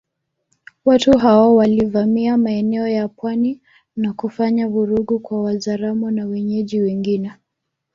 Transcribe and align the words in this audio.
Watu 0.85 1.17
hao 1.17 1.55
walivamia 1.55 2.37
maeneo 2.37 2.87
ya 2.87 3.07
pwani 3.07 3.61
na 3.95 4.13
kufanya 4.13 4.67
vurugu 4.67 5.19
kwa 5.19 5.43
Wazaramo 5.43 6.11
na 6.11 6.25
wenyeji 6.27 6.79
wengine 6.79 7.31